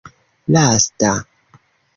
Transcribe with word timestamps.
lasta 0.49 1.13